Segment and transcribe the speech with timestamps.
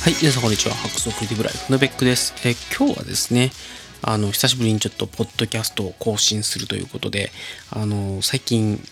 [0.00, 0.74] はい、皆さんこんにちは。
[0.74, 2.32] ハックスクリティブライフのベックです。
[2.42, 3.50] え今日はですね、
[4.00, 7.30] あの、久しぶりにちょっとポッドキャストを更新するということで、
[7.68, 8.82] あの、最近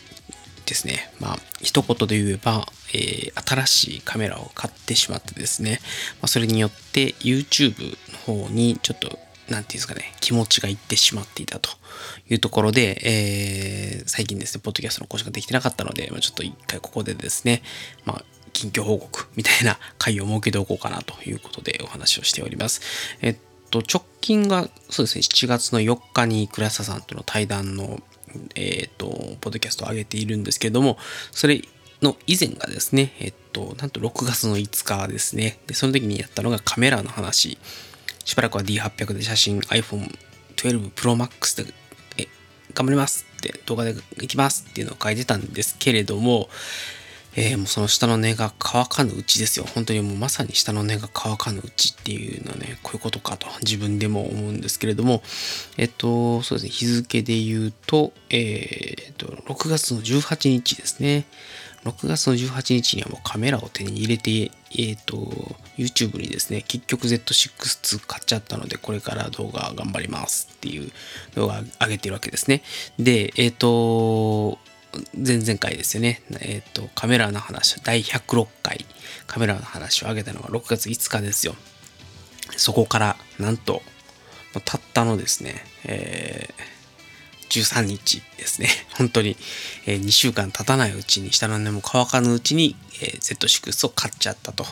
[0.66, 5.80] ですね、まあ、一言で言えば、えー、新しいカメラを買ってしまってですね、
[6.20, 7.96] まあ、それによって YouTube
[8.28, 9.18] の方にちょっと、なんてい
[9.54, 11.70] うんですかね、気持ちがいってしまっていたと
[12.28, 17.62] いうところで、えー、最近ですね、ポッドキャストの更新ができてなかったので、まあ、ちょっと一回ここでですね、
[18.04, 22.80] まあ、近況報告みたいな回を設けておこうかなということでお話をしております。
[23.20, 23.36] えっ
[23.70, 28.00] と、直近がそうですね、7月の4日に倉下さんとの対談の、
[28.54, 29.06] えっと、
[29.40, 30.98] ポッドキャストを上げているんですけれども、
[31.32, 31.62] それ
[32.02, 35.58] の以前がですね、えっと、なんと6月の5日ですね。
[35.66, 37.58] で、その時にやったのがカメラの話。
[38.24, 40.14] しばらくは D800 で写真 iPhone
[40.56, 41.72] 12 Pro Max で、
[42.18, 42.28] え、
[42.74, 46.48] 頑張りますって動画で行きますっていうのを書いてたんですけれども、
[47.38, 49.64] えー、もうその下の根が乾かぬうちですよ。
[49.72, 55.22] 本当にもうまさに下の根が乾かぬうちっていうのはね、こういうことかと自分でも思うんですけれども、
[55.76, 61.26] えっと、そうですね、日付で言うと、えー、っと、6月の18日ですね。
[61.84, 65.16] 6月の18日にはもうカメラを手に入れて、えっ、と、
[65.76, 70.90] YouTube にですね、結局 Z6-2 買っちゃったので、これから動画頑張りますっていう
[71.36, 72.62] 動画上げてるわけですね。
[72.98, 74.58] で、えっ、と、
[75.14, 78.86] 前々回ですよね、えっ、ー、と、カメラの話、第106回。
[79.26, 81.54] カメラの話を上げたのが6月5日ですよ。
[82.56, 83.82] そこから、なんと、
[84.64, 86.77] たったのですね、えー、
[87.48, 88.68] 13日ですね。
[88.94, 89.36] 本当に、
[89.86, 94.66] え、2週間経たないうちに、下の根も乾かぬうちに、えー、Z6 を買っちゃったと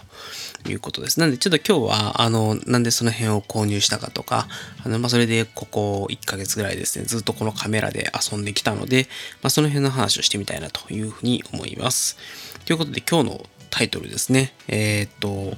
[0.68, 1.20] いうことです。
[1.20, 4.48] なんで、ちょっと今日は、あの、なんでその辺を購入したかとか、
[4.84, 9.08] あの、まあ、それでここ1ヶ月ぐらいですね、ずっとこのカメラで遊んできたので、
[9.42, 12.16] まあ、その辺の話をしてみたいなというふうに思います。
[12.64, 15.56] ということで、今日のタイトルですね、えー、っと、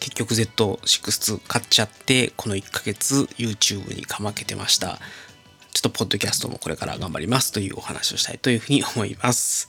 [0.00, 4.98] 結局 Z6 買っちゃって、この1ヶ月 YouTube にかまけてました。
[5.74, 9.68] ちょっとポッドキャストもこれから頑張りますというお話をしたいというふうに思います。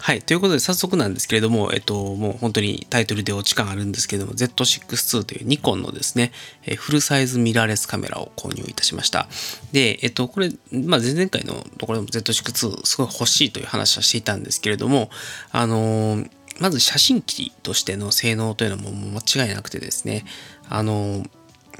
[0.00, 0.22] はい。
[0.22, 6.32] ということで、早速なんですけれども、えっと、もう本当にタイトルで落ち感あるんですけれども、Z6-2 というニコンのですね、
[6.64, 9.28] えフルサイズミラーレスカメラを購入いたしました。
[9.72, 15.10] で、えっと、これ、まあ、前々回のところでも Z6-2 すごい欲しいという話はしていたんですけれども、
[15.50, 16.30] あのー、
[16.60, 20.24] まず写真機としての性能というのももう間違いなくてですね、
[20.68, 21.30] あのー、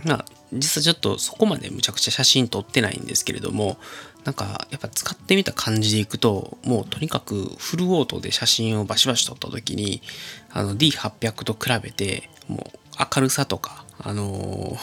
[0.04, 3.78] まあ、実はちょっとそこまでむちゃくちゃ写真撮ってないんですけれども、
[4.25, 10.03] なんかやっぱ使ってみた感じでいくともうとにかくフルオートで写真をバシバシ撮った時に
[10.50, 12.78] あの D800 と比べてもう
[13.16, 14.76] 明るさとかあの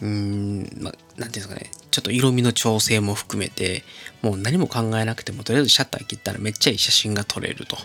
[0.00, 3.84] うーんまあ、なんていうんですかねちょっと色味の調整も含めて
[4.22, 7.76] もう何も考えなくてもとりあえずシャッター切ったらめっちゃいい写真が撮れると。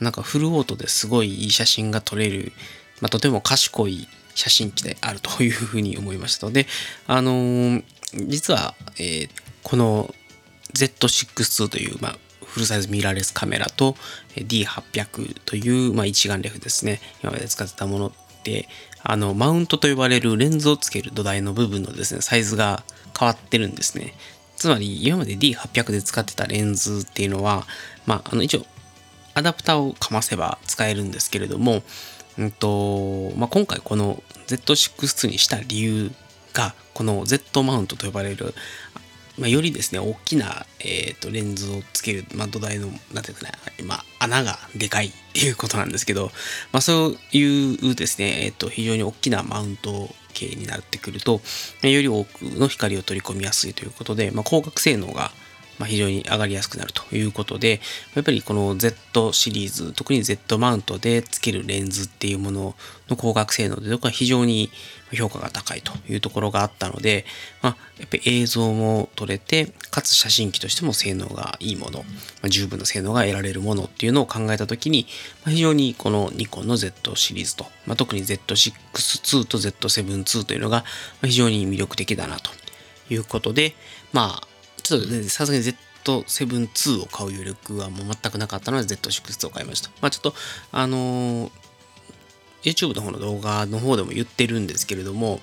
[0.00, 2.52] なんかフルオートですごいいい写真が撮れる、
[3.00, 6.66] まあ、とても賢い写真機であるというふうに思いましたので
[7.06, 7.84] あのー、
[8.26, 9.30] 実は、えー、
[9.62, 10.14] この
[10.74, 13.94] Z6-2 という、まあ、フルサイズミラーレスカメラと
[14.36, 17.00] D800 という、まあ、一眼レフですね。
[17.22, 18.12] 今まで使ってたものっ
[18.42, 18.68] て
[19.02, 22.84] あのマウントと呼ばれるレンズをつける土台の部分のですねサイズが
[23.18, 24.14] 変わってるんですね。
[24.56, 27.66] つまり今まで D800 で使ってたレンズっていうのは、
[28.06, 28.66] まあ、あの一応
[29.34, 31.82] アダプターをかませば使えるんですけれども、
[32.38, 36.10] うんとまあ、今回この Z6 にした理由
[36.52, 38.54] がこの Z マウントと呼ばれる
[39.38, 43.52] まあ、よりですね、大きな、えーと、レンズをつける、まあ、土台の、なんていうかね、
[43.84, 46.30] まあ、穴がでかい っていうことなんですけど、
[46.70, 51.40] まあ、そういうですね、えっ、ー、と、非常に大きなマウント系になってくると、
[51.82, 55.32] より多くの光を取り込みやすいということで、まあ、光学性能が
[55.82, 57.80] まあ、非常に上がりやすくなるということで、
[58.14, 62.76] やっぱりこの Z シリーズ、特に Z マウントでつけるレンズっていうもの
[63.08, 64.70] の光学性能では非常に
[65.12, 67.24] 評価が高いというところがあったので、
[67.62, 72.04] まあ、やっぱり映像も撮れて、かつ写真機としても性能がいいもの、ま
[72.44, 75.08] あ、十分な性能が得られるものっていうのを考えたときに、
[75.44, 80.84] まあ、非常にこのニコンの Z シリーズと、まあ、特に Z6-2 と Z7-2 というのが
[81.22, 82.52] 非常に魅力的だなと
[83.12, 83.74] いうことで、
[84.12, 84.51] まあ、
[84.82, 89.90] ちょっとね、さすがに Z7-2 を買う余力はもう全くなかったので Z6 を買いました。
[90.00, 90.34] まあちょっと、
[90.72, 91.50] あのー、
[92.62, 95.40] YouTube の方の動画の方でも言ってるんですけれども、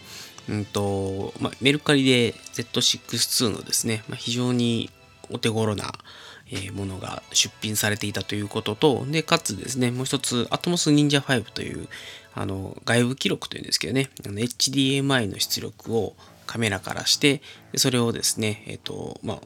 [0.50, 4.90] うんと、まあ、メルカリで Z6-2 のですね、まあ、非常に
[5.30, 5.94] お手頃な、
[6.52, 11.88] えものが出品されていたということと、で、かつですね、もう一つ、Atomos Ninja 5という、
[12.34, 16.16] あの、外部記録というんですけどね、HDMI の出力を
[16.50, 17.44] カメラからして、
[17.76, 19.38] それをですね、えっ、と、まあ、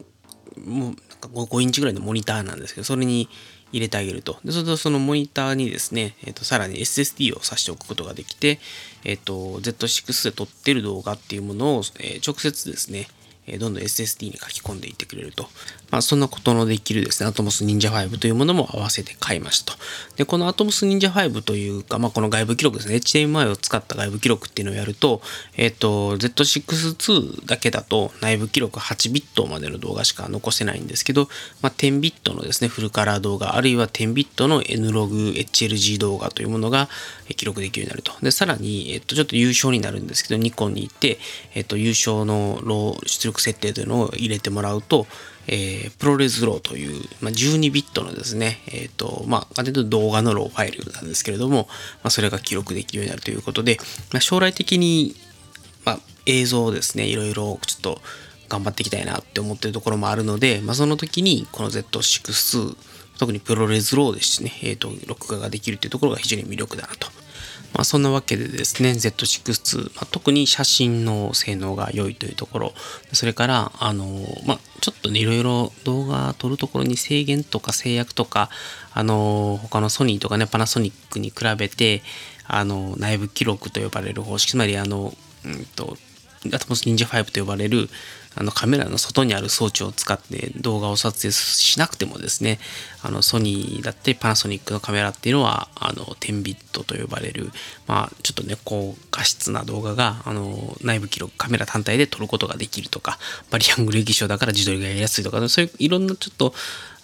[0.57, 3.27] もう 5, 5インチぐらいのモニターなんですけど、それに
[3.73, 4.39] 入れてあげると。
[4.45, 8.61] で、それとそのモニターにですね、えっ、ー、と、さらに SSD を挿しておくことができて、
[9.03, 13.07] えっ、ー、と、Z6 で撮ってる動画っていうものを、え直接ですね、
[13.48, 15.48] えどんどん SSD に書き込んでいってくれると。
[15.92, 19.80] まあ、そんなことのできるですね、Atomos Ninja 5というものも合わせて買いましたと。
[20.16, 25.22] で、この Atomos Ninja 5というか、まあ、この外部記録ですね、HDMI を使った外部記録っていうのをやると、
[25.56, 31.28] えっ、ー、と、Z6-2 だけだと内部記録8ビットまでの動画しか残せないんですけど、
[31.62, 36.89] まあ、10ビットのですね、フルカラー動画、あるいは10ビットの N-Log HLG 動画というものが
[37.36, 38.13] 記録できるようになると。
[38.24, 41.19] で、さらに、えっ、ー、と、ちょっと有償になるんですけど、ニコンに言って、
[41.54, 45.07] えっ、ー、と、有償の RAW 出力設定というのを入れてもらうと、
[45.47, 51.68] えー、 ProRes RAW という、まあ、12ビットのですね、えっ、ー、と、まあ、動画の RAW ファイルなんですけれども、
[52.03, 53.77] まあ、それが記録できるようになるということで、
[54.12, 55.15] まあ、将来的に、
[55.85, 58.01] まあ、映像をですね、いろいろちょっと
[58.47, 62.77] 頑張っていきたいなって思ってるところもあるので、まあ、その時にこの Z6
[63.19, 67.23] 特に ProRes RAW ですね、えっ、ー、と、録画ができるっていうところが非常に魅力だなと
[67.74, 72.74] まあ、そんなわけでですね、Z6、まあ、特に写真の性能が良いというところ、
[73.12, 74.06] それから、あの、
[74.46, 78.50] まあ、ちょっとね、いろいろ動画撮るところに制限とか制約とか、
[78.94, 82.04] あの、他のソニーとかね、パナソニックに比べて、
[82.46, 85.14] あの、内部記録と呼ばれる方式、つまり、あの、
[85.46, 85.98] うんと、
[86.54, 87.90] アトモス Ninja 5と呼ばれる、
[88.35, 92.59] あのカメラの外にある装置を使って動画を撮影しなくてもですね、
[93.01, 97.51] あのソニーだってパナソニックのカメラっていうのはあの10ビットと呼ばれる、
[97.88, 103.19] まあちょっとね、高画質な動画があの内部記録カメラ単体で撮ることができるとか、
[103.51, 106.53] バリアングル液晶だから自撮りがやりやすいとか、そういういろんなちょっと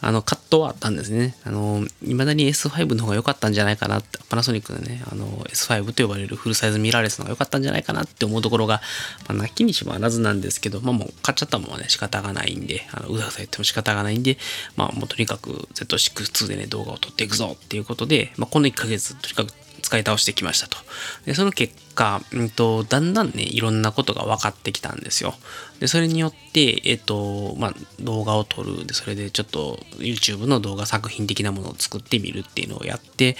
[0.01, 1.35] あの、葛藤はあったんですね。
[1.43, 8.81] あの、未だに S5 の方が良かったんじゃないかなって、パナソニックのね、あの、S5 と呼ばれるフルサイズミラーレスの方が良かったんじゃないかなって思うところが、
[9.27, 14.37] まあ、泣きにしもあらずなんですけど、まあもう買っちゃったもんはね、仕方がないんで、あの、うざさ言っても仕方がないんで、
[14.77, 19.58] まあもうとにかく Z6-2 でね、動画を撮っていくぞっていうことで、まあこの1ヶ月、とにかく
[19.89, 20.77] 使い倒してきましたと。
[21.25, 25.33] で、その結果、うんと、だんだんね、いろんなことが分かってきたんですよ。
[25.79, 28.85] で、それによって、えっ、と、まあ、動画を撮る。
[28.85, 33.35] で、それでちょっと YouTube の動画作品的なものを作ってみるっていうのをやって、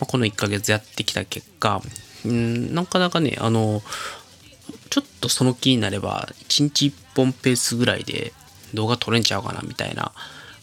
[0.00, 1.80] まあ、この1ヶ月やってきた結果、
[2.24, 3.80] うん、なかなかね、あの、
[4.90, 8.32] ちょっとその気になれば、1日1本ペースぐらいで
[8.74, 10.10] 動画撮れんちゃうかなみたいな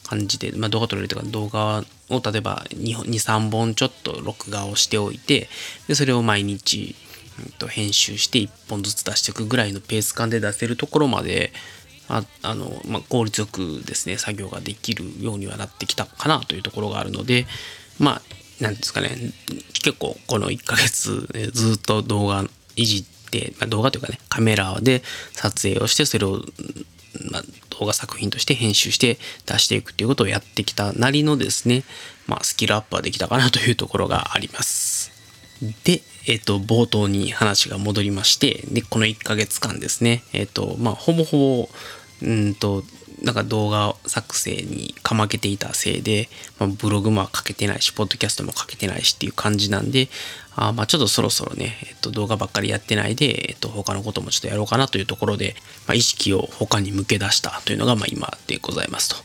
[0.04, 5.48] 感じで、まあ、動画撮れるというか動画を例えば2、3本ちょっと録画をしておいて、
[5.88, 6.96] でそれを毎日、
[7.44, 11.52] うん、と編集して1本ずつ出していくぐらいのペース感で出せるところまで、
[12.08, 17.46] ああのまあ、効率よくですね、作業ができるようにはなってきたかなというところがあるので、
[18.00, 18.22] まあ、
[18.64, 19.10] なんですかね、
[19.74, 22.44] 結構この1ヶ月ずっと動画
[22.76, 25.04] いじって、まあ、動画というかね、カメラで
[25.34, 26.42] 撮影をして、それを
[27.32, 27.44] まあ、
[27.80, 31.84] 動画作品として編集して出していくっていうことをやってきたなりのですね、
[32.28, 35.12] まあ、スキルアップはできたかなというところがあります。
[35.84, 41.70] で、えっ、と、冒頭に話が戻りまして、で、この1ヶ月間ですね、えっ、と、まあ、ほぼほぼ、
[42.22, 42.84] うんと、
[43.24, 46.30] なんか動画作成にかまけていたせいで、
[46.60, 50.08] まあ、ブログも書けてないし、ポッドキャストも書けてないしっていう感じなんで、
[50.56, 55.56] あまあちょっとそろそろね、えっと、動画ばっかりやってないで、えっと、他のこともちょっとやろうかなというところで、
[55.88, 59.16] まあ、意識を他に向け出したというのが、まあ今でございますと。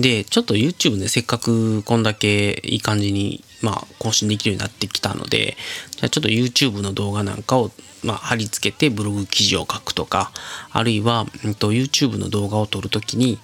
[0.00, 5.56] で、ちょっと YouTube ね、せっかくこんだけいい感じに、まあ更新できるようになってきたので、
[5.92, 7.70] じゃあちょっと YouTube の動画なんかを、
[8.02, 10.32] まあ、貼り付けてブログ記事を書くとか、
[10.70, 13.38] あるいは、うんと、YouTube の動画を撮るときに、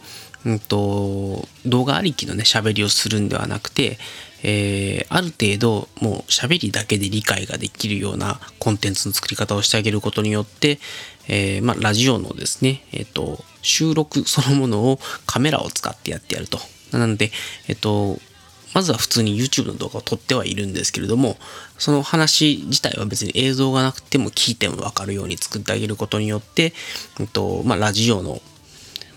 [0.44, 3.98] うんと、動画ありきのね、喋りをするんではなくて、
[4.42, 10.78] えー、ある程度もう喋りだけで理解ができるようなコンテンツの作り方をしてあげることによって、
[11.28, 16.58] えー、まあ、ラジオのですね、えっ、ー、と、収録そのものをカメラを使ってやってやると。
[16.92, 17.30] なので、
[17.68, 18.18] えっ、と、
[18.78, 21.36] まずは普通に YouTube の動画を撮ってはいるんですけれども、
[21.78, 26.72] その話自体は別に映像がなくても聞いてもわかるように作ってあげることによって、
[27.18, 28.40] えっとまあ、ラジオの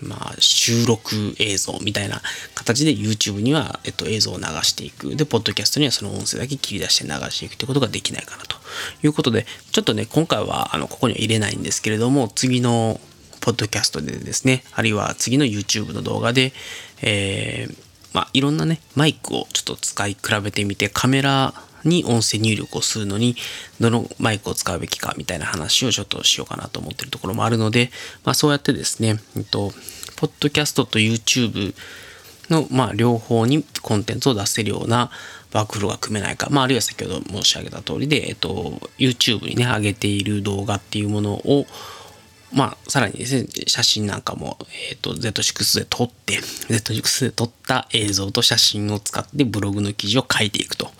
[0.00, 2.20] まあ、収録映像みたいな
[2.56, 5.14] 形で YouTube には、えっと、映像を流していく。
[5.14, 8.56] で、ポッドキャストにはその音声だけ切り出して流していくということができないかなと
[9.04, 13.00] いうことで、ちょっとね、今回は、あの、ここには入れないんですけれども、次の
[13.40, 16.52] ポッドキャストでですね、あるいは次の YouTube の動画で、
[17.02, 21.54] えー、まあ、いろんなね、マイクをちょっと使い比べてみて、カメラ
[21.84, 23.36] に音声入力をするのに、
[23.80, 27.90] どのマイクを使うべきかみたいな話をちょっとしようかなと思ってるところもあるので、
[28.24, 29.72] まあそうやってですね、えっと、
[30.16, 31.74] ポッドキャストと YouTube
[32.50, 35.10] の、まあ両方にコンテンツを出せるような
[35.52, 41.66] ワークフローが組めないか、まああるいは先ほど申し上げた通りで、えっと、YouTube にね、上げている動画っていうものを、
[42.52, 44.58] まあ、さらにですね、写真なんかも、
[44.90, 50.90] えっ、ー、と、Z6 で撮って、Z6 で撮った映像と写真を使ってブログの記事を書いていくと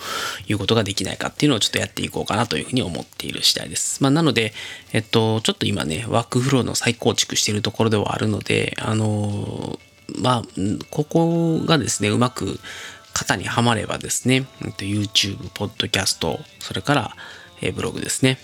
[0.49, 4.03] いうことができないかっていうのをちょっとやっていこうかなというふうに思っている次第です。
[4.03, 4.55] まあ、なので、
[4.93, 9.79] えっと、ちょっと今ね、ワークフローの再構築しているところではあるので、あの
[10.21, 10.43] まあ、
[10.91, 12.59] ここがですね、うまく
[13.13, 17.17] 型にはまればですね、YouTube、Podcast、それから、
[17.75, 18.39] ブログですね、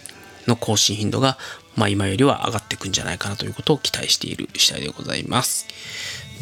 [0.48, 1.38] の更新頻度が
[1.78, 5.68] まあ、今よりは上がっていくんじゃないかなということを期待している次第でございます。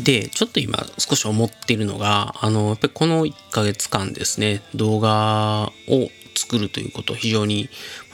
[0.02, 7.68] で、ちょっと今少し思っているのが、あの、やっぱりこの1ヶ月間ですね、動画を作るということを非常に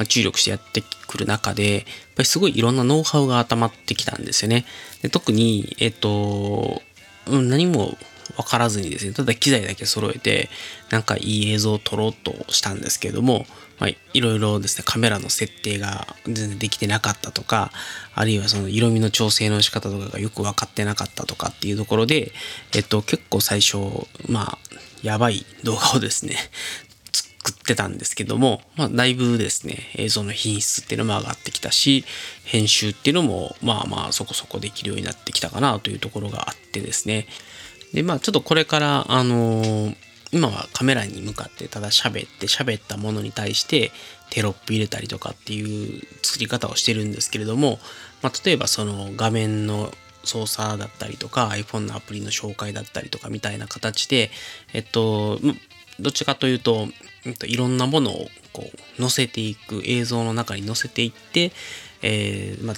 [0.09, 1.83] 注力してやってくる中で、やっ
[2.17, 4.65] ぱりすごいいろんなノウハウが頭ってきたんですよね。
[5.03, 6.83] で特に、えっと、
[7.29, 7.97] 何も
[8.37, 10.49] 分からずにですね、ただ機材だけ揃えて、
[10.91, 13.47] なんかいい映像を撮ろうとしたんですけども、
[13.79, 17.73] まあ、いろいろですね、カメラの設定が全然できてなかったとか、
[18.15, 22.33] あるいはその色味の調整の仕方とかがよく分かってなかったとかっていうところで、
[22.75, 23.79] えっと、結構最初、
[24.29, 24.59] まあ、
[25.03, 26.37] やばい動画をですね、
[27.43, 32.05] 作ってたんですけども、まあ、だいぶですね、映像の品質っていうのも上がってきたし、
[32.45, 37.27] 編集っていうのも、まあまあそこそこできるようになってきたかなというところがあってですね。
[37.93, 39.97] で、まあちょっとこれから、あのー
[40.33, 43.93] 今はカメラに向かってただ喋って喋ったものに対して
[44.31, 47.79] テロップ入れたりとかっていう作り方をしてるんですけれども、
[48.23, 49.93] まあ、例えばその画面の
[50.25, 54.31] 操作だったりとか iPhone のアプリの紹介だったりとかみたいな形で、
[54.73, 55.39] えっと、
[56.01, 56.87] どっちかというと、
[57.45, 58.65] いろんなものをこ
[58.99, 61.53] う載せていく映像の中に載せていって、
[62.03, 62.77] えー、まあ、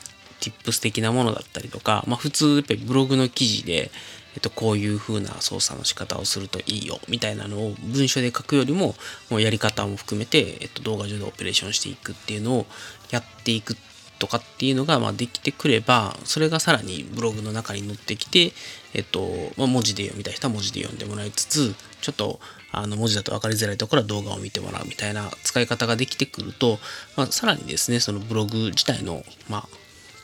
[0.51, 3.91] tips 的なものだったりとか、まあ、普通やっぱりブログの記事で、
[4.35, 8.95] えっと、こういう風な操作の仕方をするといいよみたいなのを文章で書くよりも
[9.31, 12.67] もうやり方も含めて、えっと、動画上でオペレーションしていくっていうのを
[13.11, 13.77] やっていく
[14.19, 18.53] とかっていうのが、まあ、できてくればそれがさらにブログの中に載ってきて、
[18.95, 26.79] えっとまあ、文字で読みたい人は文字で読んでもらいつつちょっとあの文字だと分かりづらいところは動画を見てもらうみたいな使い方ができてくると、
[27.17, 29.69] まあ、さらにですねそのブログ自体の、まあ、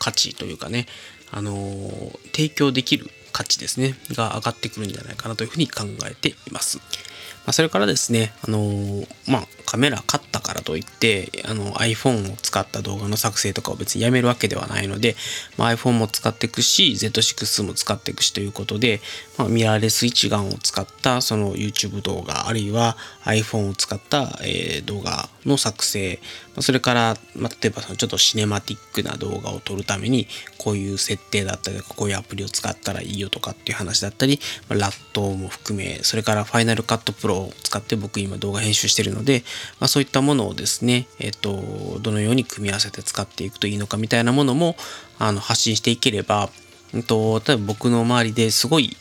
[0.01, 0.87] 価値というかね、
[1.31, 6.79] あのー、提供できる価値ですね、が上がってくるんじゃないかなというふうに考えています。
[6.79, 15.17] まあ、それからですね、あのー、まあ、カメラ買ったからといって、あの iPhone を使った動画の作成とかを別にやめるわけではないので、
[15.57, 19.01] まあ、iPhone も使っていくし、Z6 も使っていくしということで、
[19.39, 26.21] まあ、ミラーレス一眼を使ったその YouTube 動画、あるいは iPhone を使った、えー、動画の作成、
[26.59, 30.27] それから、まあ、例えばそのちょっとシネマティックな動画を撮るために、
[30.59, 39.43] こういう設定だったりとか、こういうアプリを使ったらいいよとかっていう話だったり、まあ、ラットも含め、それから Final Cut Pro を使って僕今動画編集してるので、
[39.79, 44.77] まあ、そういったものをですね、えっ、と、どのように組み合わせて使っていくといいのかみたいなものも
[45.19, 46.51] あの発信していければ、
[46.95, 48.97] えっと、例えば僕の周りですごい、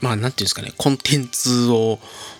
[0.00, 1.98] まあ、なんていうんですかね、コンテンツを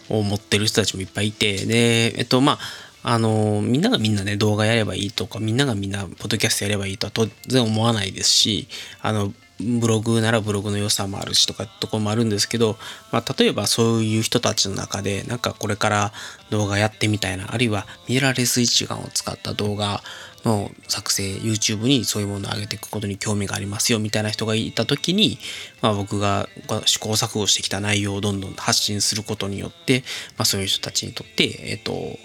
[0.08, 2.58] 持ってる人たちもいっぱいいて、で、えっと、まあ、
[3.06, 8.66] あの、みんながみんなね、動画やればいいとか、みんながみんな、ポッドキャストやればいいとは当然思わないですし、
[9.02, 12.76] あの、ブログならブログの良さもあるしとかとこもあるんですけど、
[13.12, 16.12] まあ、例えばそういう人たちの中でなんかこれから
[16.50, 20.02] 動画やってみたいなあるいはミラーレス一眼を使った動画
[20.44, 25.38] の作成 YouTube にそういうものを上げていくことに興味がありますよみたいな人がいた時に、
[25.80, 26.48] まあ、僕が
[26.84, 30.00] 試行錯誤してきた内容をどんどん発信することによって、
[30.36, 32.18] まあ、そういう人たちにとって、えっ、と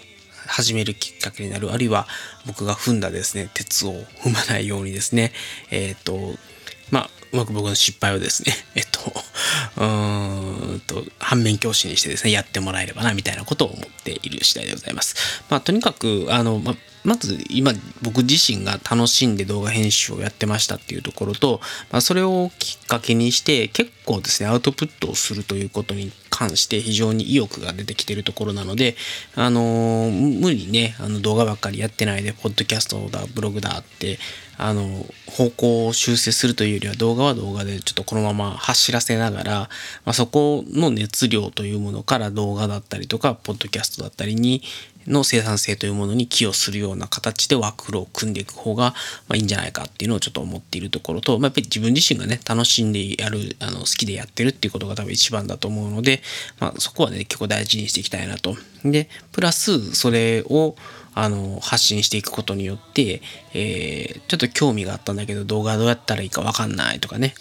[0.46, 2.06] 始めるきっかけになるあるいは
[2.46, 5.32] 僕が踏んだですね鉄を踏まないようにですね
[5.70, 6.34] えっ、と
[6.90, 9.00] まあまく僕の失敗をですね、 えっと、
[9.76, 15.14] うーんと、反面教師にしてですね、やってもらえればな、みたいなことを思っている次第でございます。
[15.48, 28.96] まあ、とにかく、あの、まあまず今僕自身が楽しんで動画編集をやってましたっていうところと、まあ、それをきっかけにして結構ですねアウトプットをするということに関して非常に意欲が出てきてるところなので
[29.34, 34.18] あのー、無理にねあの動画ばっかりやってないでポッドキャストだブログだって
[34.62, 39.68] あの方向を修正するというよりは動画は動画でちょっとこのまま走らせながら、ま
[40.10, 44.62] あ、そこの熱量というものから動画だったりとかポッドキャストだったりに
[45.10, 48.94] の生産性というものに寄与するような形でワークフローを組んでいく方が、
[49.28, 56.22] まあ、いいんじゃないかっていうのをちょっと思っているところと、まあ、やっぱり自分自身がね楽しんでやるあの好きでやってるっていうことが多分一番だと思うので、
[56.58, 58.56] まあ、そこはね結構大事にしていきたいなと。
[58.84, 60.74] でプラスそれを
[61.12, 63.20] あの発信していくことによって、
[63.52, 67.34] えー、ちょっと興味があったんだけど動画どうやったらいいかわかんないとかね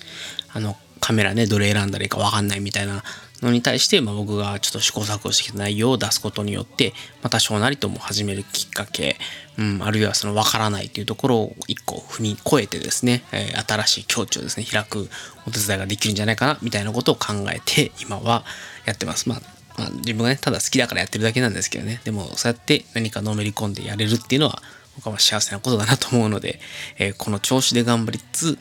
[0.51, 3.03] あのカメラね、どれ選んだらいいかわかんないみたいな
[3.41, 9.17] のに対して、まあ、僕がちょっと試行錯誤してきた内容を出すことによって、まあ、多少なりとも始めるきっかけ、
[9.57, 15.09] うん、あるいはその分からないというところを一個踏み越えてですね、えー、新しい境地をですね、開く
[15.47, 18.43] お手伝いができるんじゃないかな、みたいなことを考えて、今は
[18.85, 19.29] やってます。
[19.29, 19.41] まあ
[19.77, 22.01] まあ、自分がね、ただ好きだからやってるだけなんですけどね。
[22.03, 24.61] でも、そうやって何かのめり込んでやれるっていうのは、
[24.97, 26.59] 僕は幸せなことだなと思うので、
[26.97, 28.59] えー、この調子で頑張りつつ、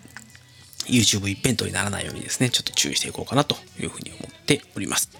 [0.89, 5.11] YouTube 一辺倒にならないようにですね、ちょっと注意していこうかなというふうに思っております。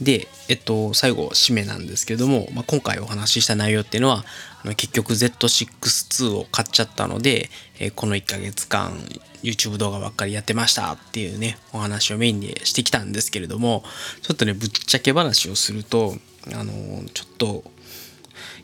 [0.00, 4.24] で、えっと、最後、締めなんですけども、まあ、今回お話しした内容っていうのは、
[4.62, 8.98] あの結局 Z6-2 を買っちゃったので、え、この1ヶ月間
[9.42, 13.84] YouTube 動画ばっかりやってましたっていうね、お話をメインでしてきたんですけれども、
[14.22, 16.16] ちょっとね、ぶっちゃけ話をすると、
[16.52, 17.64] あのちょっと、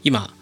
[0.02, 0.34] 今、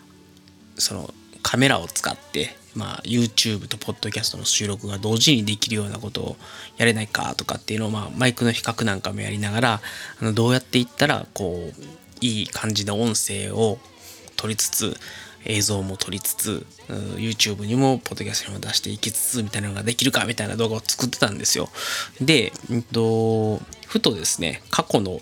[0.76, 1.12] その
[1.49, 6.37] カメラを使ってまあ、YouTube と Podcast の収録が同時にできるようなことを
[6.76, 9.81] やれないかとかっていうのを、まあ、マイクの比較なんかもやりながら
[10.21, 11.85] あのどうやっていったらこう
[12.21, 13.78] いい感じの音声を
[14.37, 14.97] 取りつつ
[15.45, 16.67] 映像も撮りつつ
[17.17, 21.69] YouTube にも Podcast にも出していきつつみたいなのができるかみたいな動画を作ってたんですよ。
[22.21, 25.21] で、うんと、ふとですね過去の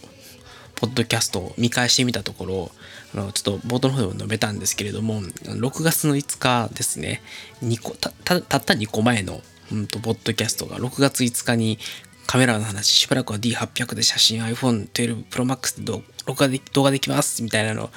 [0.75, 2.71] ポッドキャストを見返してみたところ
[3.17, 7.23] あのちょっと冒頭の方でも述べたんですけれども6月の5日ですね。
[7.63, 9.41] 2個たたった2個前の、
[9.73, 11.79] うんと、ポッドキャストが6月5日に
[12.27, 15.93] カメラの話しばらくは D800 で写真 iPhone12 Pro Max で
[16.27, 17.91] 録画で動画できますみたいなの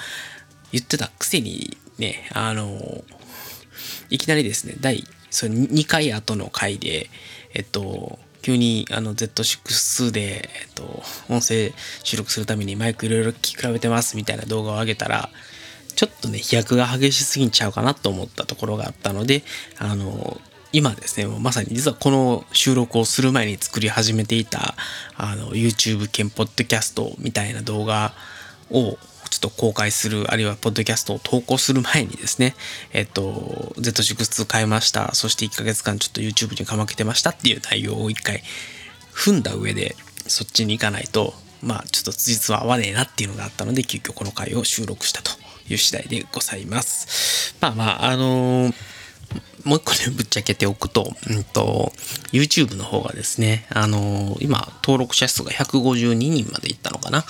[0.72, 3.04] 言ってたくせにねあの
[4.10, 7.10] いきなりですね第それ2回後の回で
[7.54, 10.84] えっと急にあの Z6 で、えっと、
[11.30, 15.30] 音声収録するためにマイクいろいろ聞き比べてますみたいな動画を上げたら、
[15.96, 19.44] ちょっとね、飛躍が激しすぎんちゃうかなと思ったところがあったので、
[19.78, 20.40] あの、
[20.72, 24.76] 今ですね、まさに実はこの収録をする前に作り始めていた、
[25.16, 28.14] あの、YouTube 兼ポッドキャストみたいな動画
[28.72, 28.98] を
[29.30, 32.56] ちょっと公開する、あるいはポッドキャストを投稿する前にですね、
[32.94, 35.14] えっと、Z6 変えました。
[35.16, 38.42] そして1ヶ月間ちょっと YouTube にかまけてましたっていう内容を一回
[39.14, 39.96] 踏んだ上で、
[40.28, 45.32] そっちに行かないと、まあちょっと実は合わねえなっていうのがあったので、急遽この回を収録したと
[45.70, 47.56] いう次第でございます。
[47.62, 48.74] まあまあ、あのー
[49.66, 51.92] もう一個ね、ぶっちゃけておくと、うんと、
[52.32, 57.26] YouTube の方がですね、あのー、今、登録者数が152人までいったのかな。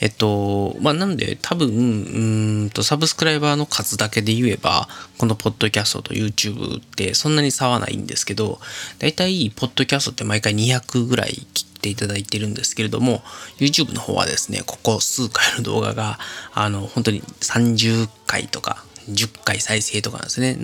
[0.00, 4.88] えっと、まあ、なんで、多分、うんと、サブスクライバーの数だけで言えば、
[5.18, 8.60] このポッドキャストと YouTube ってそんなに差はないんですけど、
[8.98, 13.22] だいたい、ポッドキャストって毎回200ぐらい切っていただいてるんですけれども、
[13.58, 16.18] YouTube の方はですね、ここ数回の動画が、
[16.54, 20.58] あの、本当に30回とか、10回再生とかなんですね。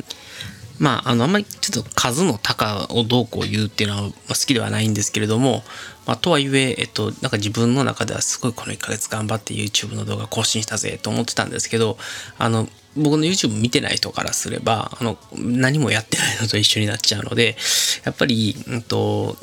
[0.79, 5.63] まあ、あの、あんまりちょっと数の高をどうこう言うっていうのは好きではないんですけれども、
[6.07, 11.99] まあ、とはいえ、えっと、なんか自分の中ではすごいこの1ヶ月頑張って YouTube の動画更新したぜと思ってたんですけど、
[12.39, 17.57] あの、僕の YouTube 見てない人からすれば、あの、何もやってないのと一緒になっちゃうので、
[18.05, 19.37] やっぱり、うんと、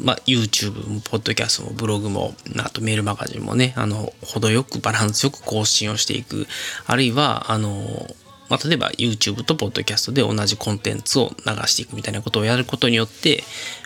[0.00, 6.46] まあ、YouTube も、ポッドキャストも、ブログも、あとメールマガジンもね、あの、程よくバランスよく更新をしていく。
[6.86, 8.06] あるいは、あの、
[8.48, 13.42] まあ、例えば YouTube と Podcast で同じコンテンツを流していくみたいなことをやることによって、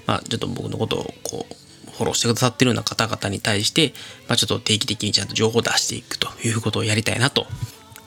[0.06, 3.92] まあ、ちょっと僕のことをこう、フォローしてくださってるような方々に対して、
[4.28, 7.46] まあ、ちょっと定期的にちゃんと情報を出していくということをやりたいなと。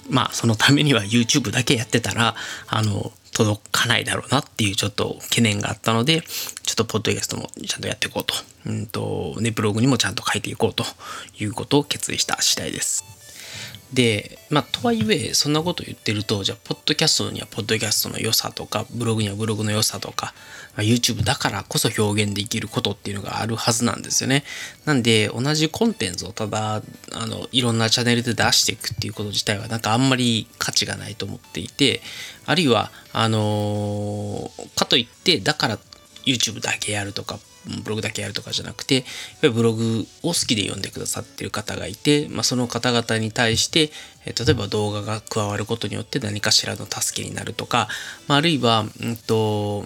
[0.09, 2.35] まあ、そのためには YouTube だけやってたら、
[2.67, 8.33] あの、届かないだろうなっていうちょっと懸念があったので、ちょっとポッドキャストもちゃんとやっていこうと。
[8.65, 10.83] うんと、ね、ブログにもちゃんと書いていこうと
[11.39, 13.20] いうことを決意した次第です。
[13.93, 20.33] で、まあ、とはいえ、そんなこと言ってると、じゃあ、ポッドキャストにはポッドキャストの良さとか、ブログにはブログの良さとか、
[20.77, 24.45] まあ、YouTube だからこそ表現できることっていうのがあるはずなんですよね。
[24.85, 32.01] なんで、同じコンテンツをただ、あの、いろんなチャンネルで出していくっていうこと自体は、なんかあんまり価値がないと思っていて、
[32.45, 35.79] あるいは、あのー、かといって、だから
[36.25, 37.39] YouTube だけやるとか、
[37.83, 39.03] ブログだけやるとかじゃなくて、やっ
[39.41, 43.91] ぱりブログを好きで読んでくださってる方がいて、まあ、その方々に対して、
[44.25, 47.87] え例えば動画が加わることによって何かしらの助けになるとか、
[48.27, 49.85] まあ、あるいは、うんと、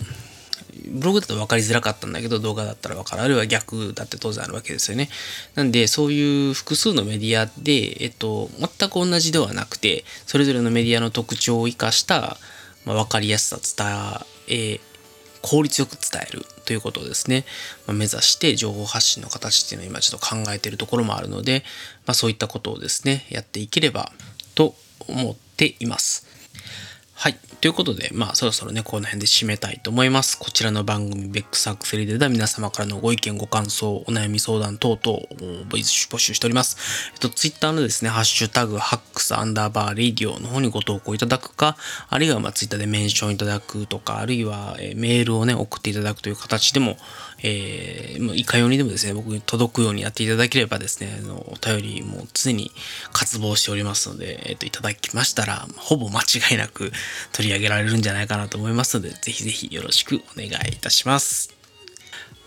[0.87, 3.21] ブログだと分かりづらかったんだけど動画だったら分かる。
[3.21, 5.09] あるいは逆だって当然あるわけですよね。
[5.55, 12.37] なんでそういう複数のメディアで、えっと、全く同じではなくて、それぞれのメディアの特徴を生かした、
[12.85, 13.59] まあ、分かりやすさ
[14.47, 14.79] 伝え、
[15.45, 17.45] 効率よく伝えるということをですね、
[17.87, 21.63] まあ、目指して情報発信の形っていうのを今ちょっと考えているところもあるので、
[22.05, 24.11] まあ、そういったことをですね、やっていければ
[24.55, 24.75] と
[25.07, 26.34] 思っています。
[27.17, 27.37] はい。
[27.61, 30.37] ということで、まあそろそろね、この辺で締めたいと思います。
[30.37, 35.19] こちらの番組、ベックサックスリででは皆様からのご意見、ご感想、お悩み相談等々
[35.69, 36.77] 募集しております。
[37.13, 41.77] えっと、ツイッターのですね、ハッシュタグ、ハックスアンダーバーレディオの方にご投稿いただくか、
[42.09, 46.97] あるいはまあツイッターでメンションいただくとか、あるいは、えメールをね、送っていただくという形でも、
[47.43, 52.71] えー、いかようにでもですね、僕に届くようにやっていただければですね、あのお便りも常に
[53.13, 56.91] 渇望しておりますので、えっと、いただきましたら、ほぼ間違いなく
[57.31, 61.64] 取り上げられるんじゃないかなと思いますので、ぜひぜひよろしくお願いいたします。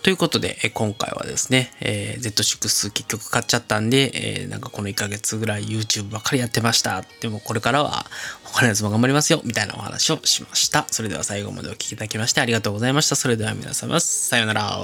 [0.03, 7.05] ということで、え今回はですね、えー、Z6 結局買っちゃったんで、えー、なんかこの1ヶ月ぐらい YouTube ばっかりやってました。
[7.21, 8.07] でもこれからは
[8.45, 10.87] 他のやつも頑張りますよ、みたいなお話をしました。
[10.91, 13.17] それでは最後までお聴きいただきましてありがとうございました。
[13.17, 14.79] それでは皆様、さようなら。